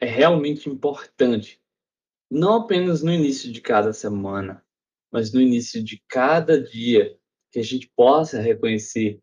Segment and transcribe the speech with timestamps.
[0.00, 1.60] é realmente importante,
[2.30, 4.64] não apenas no início de cada semana,
[5.10, 7.16] mas no início de cada dia,
[7.50, 9.20] que a gente possa reconhecer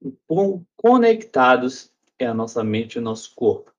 [0.00, 3.74] o quão conectados é a nossa mente e o nosso corpo.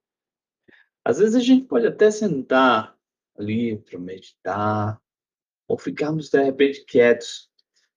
[1.03, 2.97] Às vezes a gente pode até sentar
[3.37, 5.01] ali para meditar,
[5.67, 7.49] ou ficarmos de repente quietos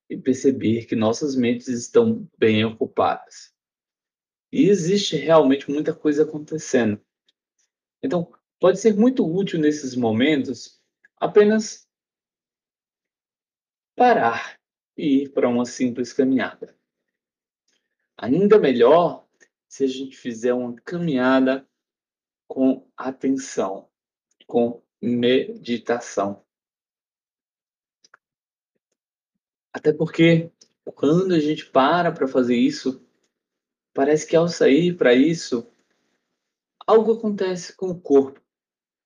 [0.09, 3.53] e perceber que nossas mentes estão bem ocupadas.
[4.51, 7.01] E existe realmente muita coisa acontecendo.
[8.03, 8.29] Então,
[8.59, 10.79] pode ser muito útil nesses momentos
[11.15, 11.87] apenas
[13.95, 14.59] parar
[14.97, 16.77] e ir para uma simples caminhada.
[18.17, 19.25] Ainda melhor
[19.67, 21.67] se a gente fizer uma caminhada
[22.47, 23.89] com atenção,
[24.45, 26.45] com meditação.
[29.71, 30.51] Até porque
[30.93, 33.03] quando a gente para para fazer isso,
[33.93, 35.72] parece que ao sair para isso,
[36.85, 38.41] algo acontece com o corpo,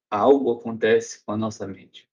[0.10, 2.10] algo acontece com a nossa mente.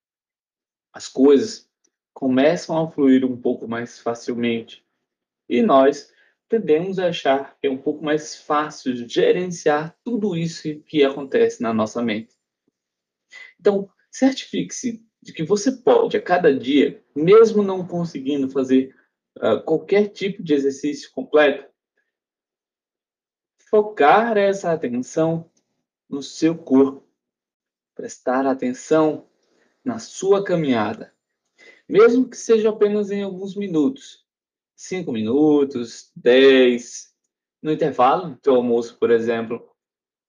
[0.93, 1.71] As coisas
[2.13, 4.87] começam a fluir um pouco mais facilmente
[5.49, 6.13] e nós
[6.49, 11.73] tendemos a achar que é um pouco mais fácil gerenciar tudo isso que acontece na
[11.73, 12.35] nossa mente.
[13.59, 18.95] Então, certifique-se de que você pode, a cada dia, mesmo não conseguindo fazer
[19.39, 21.69] uh, qualquer tipo de exercício completo,
[23.69, 25.51] focar essa atenção
[26.15, 27.07] no seu corpo,
[27.95, 29.29] prestar atenção
[29.85, 31.15] na sua caminhada,
[31.89, 34.25] mesmo que seja apenas em alguns minutos,
[34.75, 37.15] cinco minutos, dez,
[37.61, 39.71] no intervalo do teu almoço, por exemplo,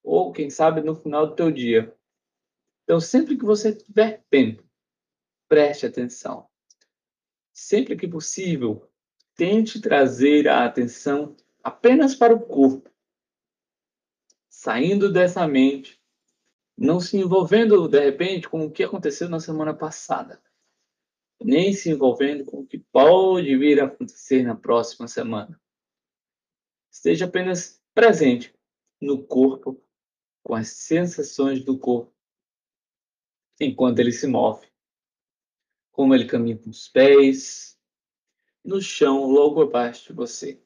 [0.04, 1.96] ou quem sabe no final do teu dia.
[2.84, 4.64] Então, sempre que você tiver tempo,
[5.48, 6.48] preste atenção.
[7.52, 8.90] Sempre que possível,
[9.36, 12.90] tente trazer a atenção apenas para o corpo,
[14.56, 16.02] saindo dessa mente,
[16.78, 20.42] não se envolvendo de repente com o que aconteceu na semana passada,
[21.42, 25.62] nem se envolvendo com o que pode vir a acontecer na próxima semana.
[26.90, 28.56] Esteja apenas presente
[29.02, 29.84] no corpo,
[30.42, 32.16] com as sensações do corpo,
[33.60, 34.66] enquanto ele se move
[35.92, 37.80] como ele caminha com os pés,
[38.64, 40.62] no chão logo abaixo de você.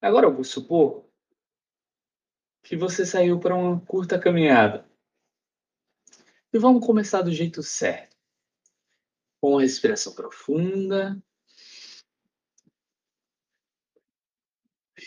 [0.00, 1.09] Agora vou supor
[2.70, 4.88] que você saiu para uma curta caminhada.
[6.52, 8.16] E vamos começar do jeito certo.
[9.40, 11.20] Com uma respiração profunda.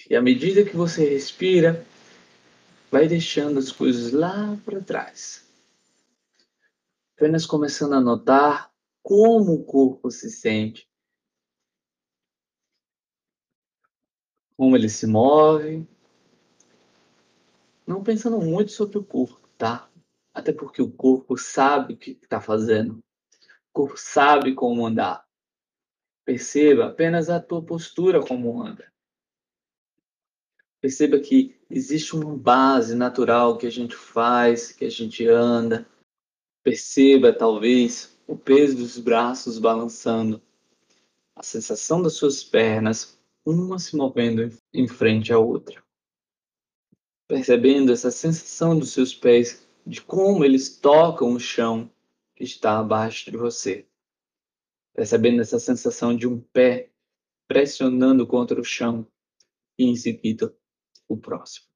[0.09, 1.87] E à medida que você respira,
[2.91, 5.47] vai deixando as coisas lá para trás
[7.15, 10.85] apenas começando a notar como o corpo se sente,
[14.57, 15.87] como ele se move,
[17.85, 19.89] não pensando muito sobre o corpo, tá?
[20.33, 25.25] Até porque o corpo sabe o que está fazendo, o corpo sabe como andar.
[26.25, 28.91] Perceba apenas a tua postura como anda.
[30.81, 35.87] Perceba que existe uma base natural que a gente faz, que a gente anda,
[36.63, 40.41] Perceba, talvez, o peso dos braços balançando,
[41.35, 45.82] a sensação das suas pernas, uma se movendo em frente à outra.
[47.27, 51.89] Percebendo essa sensação dos seus pés, de como eles tocam o chão
[52.35, 53.87] que está abaixo de você.
[54.93, 56.91] Percebendo essa sensação de um pé
[57.47, 59.07] pressionando contra o chão
[59.77, 60.55] e em seguida
[61.07, 61.67] o próximo.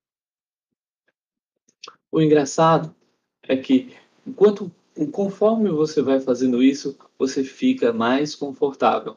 [2.12, 2.96] O engraçado
[3.44, 3.96] é que
[4.28, 4.70] Enquanto,
[5.14, 9.16] conforme você vai fazendo isso, você fica mais confortável,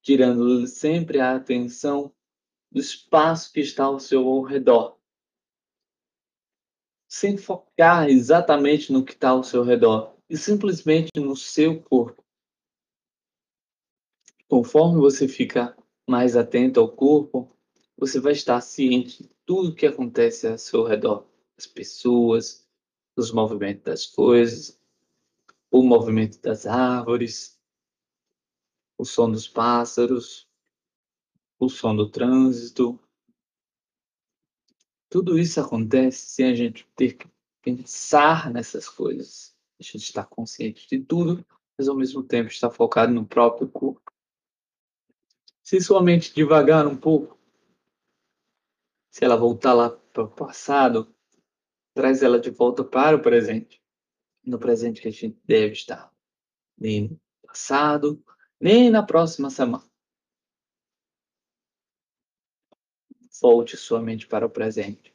[0.00, 2.12] tirando sempre a atenção
[2.70, 4.97] do espaço que está ao seu redor,
[7.08, 12.22] sem focar exatamente no que está ao seu redor, e simplesmente no seu corpo.
[14.46, 15.76] Conforme você fica
[16.06, 17.50] mais atento ao corpo,
[17.96, 21.26] você vai estar ciente de tudo que acontece ao seu redor,
[21.56, 22.66] as pessoas,
[23.16, 24.78] os movimentos das coisas,
[25.70, 27.58] o movimento das árvores,
[28.96, 30.48] o som dos pássaros,
[31.58, 32.98] o som do trânsito.
[35.10, 37.26] Tudo isso acontece sem a gente ter que
[37.62, 39.56] pensar nessas coisas.
[39.80, 41.44] A gente está consciente de tudo,
[41.76, 44.12] mas ao mesmo tempo está focado no próprio corpo.
[45.62, 47.38] Se sua mente devagar um pouco,
[49.10, 51.14] se ela voltar lá para o passado,
[51.94, 53.82] traz ela de volta para o presente.
[54.44, 56.12] No presente que a gente deve estar.
[56.76, 58.22] Nem no passado,
[58.60, 59.87] nem na próxima semana.
[63.40, 65.12] Volte sua mente para o presente.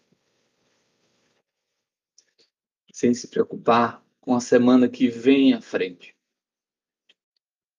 [2.93, 6.15] sem se preocupar com a semana que vem à frente.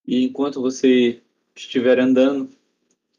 [0.07, 1.23] E enquanto você
[1.55, 2.49] estiver andando,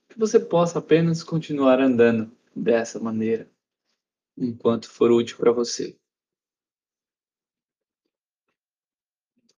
[0.09, 3.49] que você possa apenas continuar andando dessa maneira,
[4.37, 5.97] enquanto for útil para você.